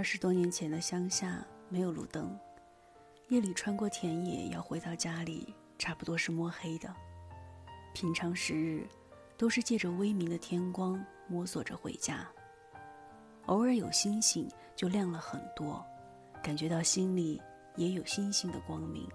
[0.00, 2.34] 二十多年前的乡下没有路灯，
[3.28, 6.90] 夜里穿过田野要回到家里，差不多是摸黑的。
[7.92, 8.88] 平常时日，
[9.36, 12.26] 都是借着微明的天光摸索着回家。
[13.44, 15.84] 偶尔有星星，就亮了很多，
[16.42, 17.38] 感觉到心里
[17.76, 19.06] 也有星星的光明。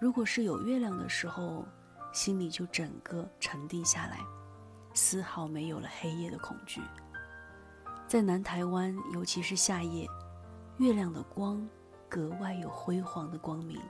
[0.00, 1.64] 如果是有月亮的时候，
[2.12, 4.18] 心里就整个沉定下来，
[4.92, 6.80] 丝毫没有了黑夜的恐惧。
[8.08, 10.06] 在南台湾，尤其是夏夜，
[10.78, 11.68] 月亮的光
[12.08, 13.80] 格外有辉煌的光明，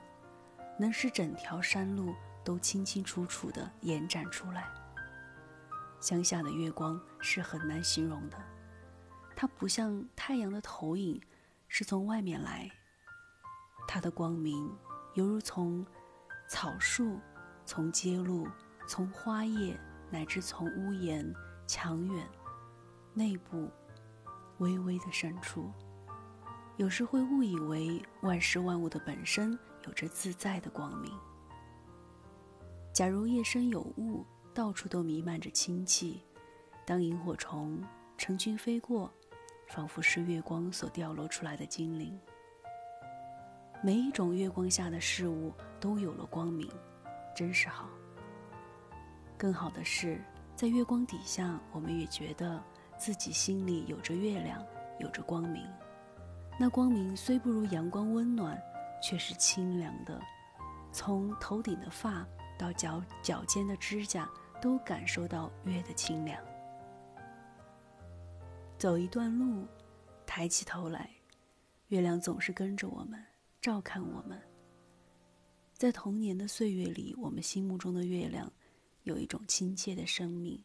[0.79, 4.67] 能使整条山路都清清楚楚地延展出来。
[6.01, 8.37] 乡下的月光是很难形容的，
[9.35, 11.21] 它不像太阳的投影，
[11.67, 12.71] 是从外面来，
[13.87, 14.75] 它的光明
[15.13, 15.85] 犹如从
[16.49, 17.19] 草树。
[17.69, 18.47] 从街路，
[18.87, 19.77] 从花叶，
[20.09, 21.35] 乃至从屋檐、
[21.67, 22.25] 墙垣、
[23.13, 23.69] 内部，
[24.59, 25.71] 微微的渗出，
[26.77, 31.11] 有时会误以为万事万物的本身有着自在的光明。
[32.93, 36.23] 假如夜深有雾，到处都弥漫着清气，
[36.85, 37.83] 当萤火虫
[38.17, 39.11] 成群飞过，
[39.67, 42.19] 仿佛是月光所掉落出来的精灵。
[43.83, 46.67] 每一种月光下的事物都有了光明。
[47.35, 47.87] 真是好。
[49.37, 50.19] 更好的是，
[50.55, 52.59] 在月光底下，我们也觉得
[52.97, 54.65] 自己心里有着月亮，
[54.99, 55.63] 有着光明。
[56.59, 58.59] 那光明虽不如阳光温暖，
[59.01, 60.19] 却是清凉的，
[60.91, 64.27] 从头顶的发到脚脚尖的指甲，
[64.59, 66.43] 都感受到月的清凉。
[68.77, 69.67] 走一段路，
[70.25, 71.09] 抬起头来，
[71.89, 73.23] 月亮总是跟着我们，
[73.61, 74.41] 照看我们。
[75.73, 78.51] 在童年的岁月里，我们心目中的月亮，
[79.03, 80.59] 有一种亲切的生命，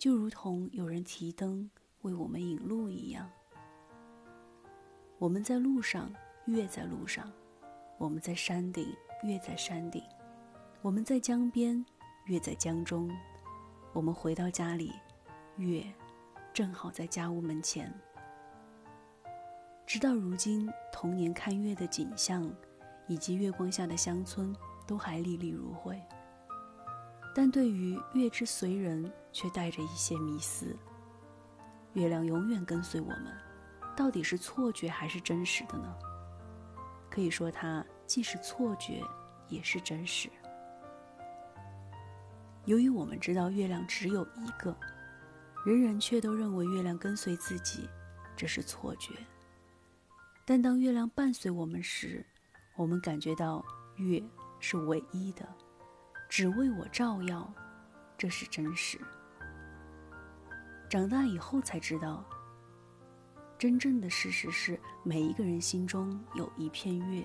[0.00, 1.70] 就如同有人提灯
[2.00, 3.30] 为我们引路一样。
[5.18, 6.10] 我们在路上，
[6.46, 7.26] 月在路上；
[7.98, 10.02] 我们在山顶，月在山顶；
[10.80, 11.84] 我们在江边，
[12.24, 13.10] 月在江中；
[13.92, 14.90] 我们回到家里，
[15.58, 15.84] 月
[16.54, 17.92] 正好在家屋门前。
[19.86, 22.50] 直到如今，童年看月的景象。
[23.06, 24.54] 以及月光下的乡村
[24.86, 26.00] 都还历历如绘，
[27.34, 30.76] 但对于月之随人却带着一些迷思。
[31.94, 33.36] 月亮永远跟随我们，
[33.96, 35.96] 到底是错觉还是真实的呢？
[37.10, 39.02] 可以说，它既是错觉，
[39.48, 40.30] 也是真实。
[42.66, 44.76] 由于我们知道月亮只有一个，
[45.64, 47.88] 人人却都认为月亮跟随自己，
[48.36, 49.14] 这是错觉。
[50.44, 52.24] 但当月亮伴随我们时，
[52.76, 53.64] 我们感觉到
[53.96, 54.22] 月
[54.60, 55.48] 是唯一的，
[56.28, 57.52] 只为我照耀，
[58.16, 59.00] 这是真实。
[60.90, 62.24] 长大以后才知道，
[63.56, 67.22] 真正的事实是每一个人心中有一片月，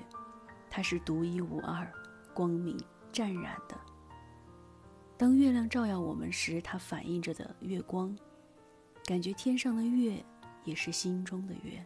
[0.70, 1.92] 它是独一无二、
[2.32, 2.80] 光明
[3.12, 3.76] 湛然的。
[5.18, 8.16] 当月亮照耀我们时，它反映着的月光，
[9.04, 10.24] 感觉天上的月
[10.64, 11.84] 也是心中的月。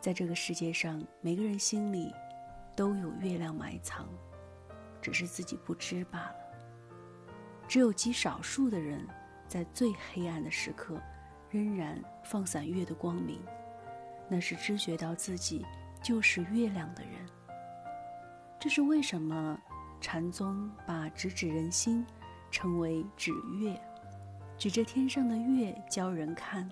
[0.00, 2.10] 在这个世界上，每个人心里
[2.74, 4.08] 都有月亮埋藏，
[5.02, 6.36] 只是自己不知罢了。
[7.68, 9.06] 只有极少数的人，
[9.48, 11.00] 在最黑暗的时刻，
[11.50, 13.40] 仍然放散月的光明，
[14.28, 15.64] 那是知觉到自己
[16.02, 17.12] 就是月亮的人。
[18.58, 19.58] 这是为什么
[20.00, 22.04] 禅宗把直指人心
[22.50, 23.80] 称为指月，
[24.58, 26.68] 指着天上的月教人看，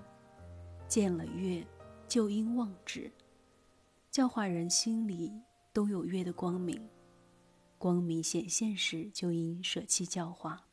[0.88, 1.64] 见了月
[2.08, 3.12] 就应忘指。
[4.10, 5.32] 教化人心里
[5.72, 6.88] 都有月的光明，
[7.78, 10.64] 光明显现时就应舍弃教化。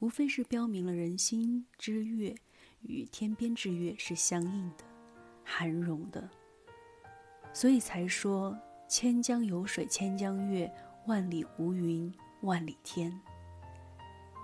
[0.00, 2.32] 无非是标明了人心之月
[2.82, 4.84] 与天边之月是相应的、
[5.44, 6.30] 含容的，
[7.52, 8.56] 所以才说
[8.88, 10.72] 千江有水千江月，
[11.08, 13.20] 万里无云万里天。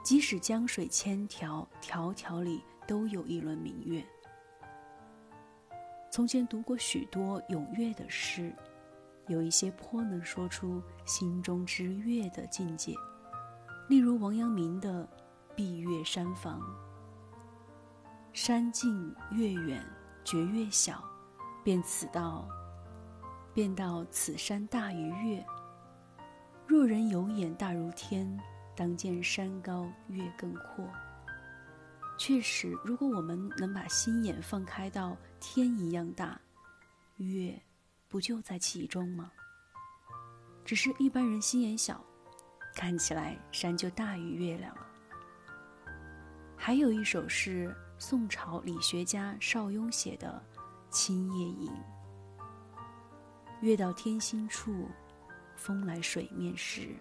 [0.03, 4.05] 即使江水千条，条条里都有一轮明月。
[6.11, 8.53] 从前读过许多咏月的诗，
[9.29, 12.93] 有一些颇能说出心中之月的境界。
[13.89, 15.09] 例如王阳明的
[15.57, 16.61] “闭月山房”，
[18.33, 19.85] 山近月远
[20.25, 21.03] 觉月小，
[21.63, 22.49] 便此道，
[23.53, 25.47] 便道此山大于月。
[26.67, 28.37] 若人有眼大如天，
[28.75, 30.89] 当见山高月更阔。
[32.19, 36.41] 确实，如果我们能把心眼放开到天一样大，
[37.19, 37.61] 月
[38.09, 39.31] 不就在其中吗？
[40.65, 42.05] 只是一般人心眼小，
[42.75, 44.87] 看起来山就大于月亮了。
[46.67, 50.43] 还有一首是宋朝理学家邵雍写的
[50.89, 51.71] 《青叶吟》
[53.61, 54.89] ：“月到天心处，
[55.57, 56.97] 风来水面时。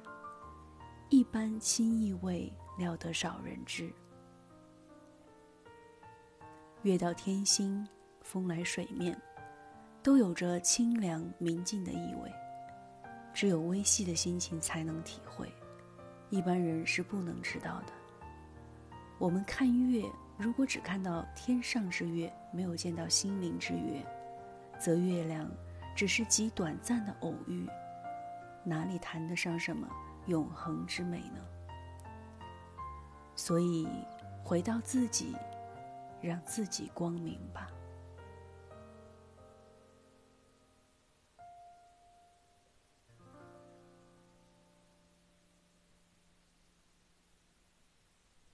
[1.08, 3.90] 一般清意味，料得少人知。
[6.82, 7.88] 月到天心，
[8.22, 9.18] 风来水面，
[10.04, 12.30] 都有着清凉明净的意味，
[13.34, 15.50] 只有微细的心情才能体会，
[16.30, 17.94] 一般人是不能知道的。
[19.18, 20.04] 我们看月。”
[20.36, 24.04] 如果只看到天上之月，没有见到心灵之月，
[24.80, 25.48] 则月亮
[25.96, 27.70] 只是极短暂的偶遇，
[28.64, 29.88] 哪里谈得上什么
[30.26, 31.40] 永恒之美呢？
[33.36, 33.88] 所以，
[34.44, 35.36] 回到自己，
[36.20, 37.70] 让自己光明吧。